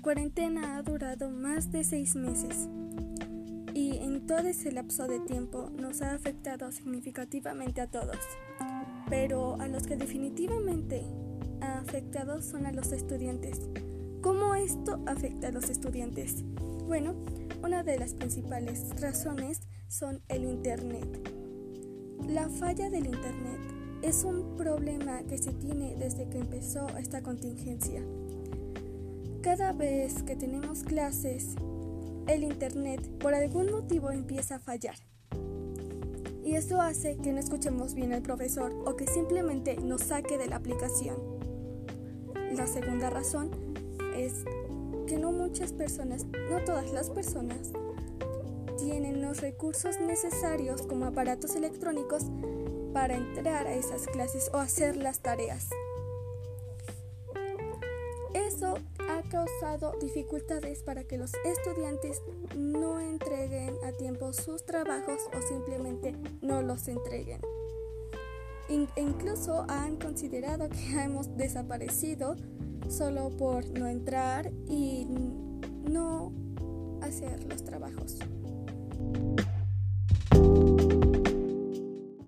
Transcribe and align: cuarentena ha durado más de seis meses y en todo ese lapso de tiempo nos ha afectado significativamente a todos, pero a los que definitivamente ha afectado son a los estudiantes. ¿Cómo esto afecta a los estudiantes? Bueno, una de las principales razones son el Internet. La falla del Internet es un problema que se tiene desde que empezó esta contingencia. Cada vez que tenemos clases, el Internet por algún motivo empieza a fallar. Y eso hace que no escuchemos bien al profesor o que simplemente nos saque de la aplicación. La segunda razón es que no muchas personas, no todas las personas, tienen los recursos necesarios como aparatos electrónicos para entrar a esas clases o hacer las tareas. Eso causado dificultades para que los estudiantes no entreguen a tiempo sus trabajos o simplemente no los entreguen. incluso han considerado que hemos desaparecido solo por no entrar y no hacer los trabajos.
cuarentena 0.00 0.76
ha 0.76 0.82
durado 0.82 1.30
más 1.30 1.70
de 1.72 1.84
seis 1.84 2.14
meses 2.14 2.68
y 3.74 3.98
en 3.98 4.26
todo 4.26 4.48
ese 4.48 4.72
lapso 4.72 5.06
de 5.06 5.20
tiempo 5.20 5.70
nos 5.80 6.02
ha 6.02 6.12
afectado 6.12 6.72
significativamente 6.72 7.80
a 7.80 7.86
todos, 7.86 8.18
pero 9.08 9.60
a 9.60 9.68
los 9.68 9.86
que 9.86 9.96
definitivamente 9.96 11.04
ha 11.60 11.78
afectado 11.78 12.42
son 12.42 12.66
a 12.66 12.72
los 12.72 12.92
estudiantes. 12.92 13.60
¿Cómo 14.20 14.54
esto 14.54 15.00
afecta 15.06 15.48
a 15.48 15.52
los 15.52 15.70
estudiantes? 15.70 16.44
Bueno, 16.86 17.14
una 17.62 17.82
de 17.82 17.98
las 17.98 18.14
principales 18.14 19.00
razones 19.00 19.60
son 19.88 20.22
el 20.28 20.44
Internet. 20.44 21.30
La 22.28 22.48
falla 22.48 22.90
del 22.90 23.06
Internet 23.06 23.60
es 24.02 24.24
un 24.24 24.56
problema 24.56 25.22
que 25.22 25.38
se 25.38 25.52
tiene 25.52 25.96
desde 25.96 26.28
que 26.28 26.38
empezó 26.38 26.88
esta 26.98 27.22
contingencia. 27.22 28.02
Cada 29.42 29.72
vez 29.72 30.24
que 30.24 30.34
tenemos 30.34 30.82
clases, 30.82 31.54
el 32.26 32.42
Internet 32.42 33.08
por 33.18 33.34
algún 33.34 33.70
motivo 33.70 34.10
empieza 34.10 34.56
a 34.56 34.58
fallar. 34.58 34.96
Y 36.44 36.56
eso 36.56 36.80
hace 36.80 37.16
que 37.18 37.32
no 37.32 37.38
escuchemos 37.38 37.94
bien 37.94 38.12
al 38.12 38.22
profesor 38.22 38.72
o 38.84 38.96
que 38.96 39.06
simplemente 39.06 39.76
nos 39.76 40.02
saque 40.02 40.38
de 40.38 40.48
la 40.48 40.56
aplicación. 40.56 41.16
La 42.56 42.66
segunda 42.66 43.10
razón 43.10 43.50
es 44.16 44.44
que 45.06 45.16
no 45.16 45.30
muchas 45.30 45.72
personas, 45.72 46.26
no 46.50 46.64
todas 46.64 46.92
las 46.92 47.08
personas, 47.08 47.72
tienen 48.76 49.22
los 49.22 49.40
recursos 49.40 50.00
necesarios 50.00 50.82
como 50.82 51.06
aparatos 51.06 51.54
electrónicos 51.54 52.24
para 52.92 53.16
entrar 53.16 53.66
a 53.68 53.74
esas 53.74 54.06
clases 54.08 54.50
o 54.52 54.58
hacer 54.58 54.96
las 54.96 55.20
tareas. 55.20 55.68
Eso 58.34 58.78
causado 59.28 59.94
dificultades 60.00 60.82
para 60.82 61.04
que 61.04 61.18
los 61.18 61.32
estudiantes 61.44 62.22
no 62.56 63.00
entreguen 63.00 63.74
a 63.84 63.92
tiempo 63.92 64.32
sus 64.32 64.64
trabajos 64.64 65.20
o 65.36 65.42
simplemente 65.46 66.14
no 66.40 66.62
los 66.62 66.88
entreguen. 66.88 67.40
incluso 68.96 69.64
han 69.68 69.96
considerado 69.96 70.68
que 70.68 70.92
hemos 71.02 71.36
desaparecido 71.36 72.36
solo 72.88 73.30
por 73.36 73.68
no 73.78 73.86
entrar 73.86 74.50
y 74.66 75.06
no 75.90 76.32
hacer 77.02 77.44
los 77.44 77.64
trabajos. 77.64 78.18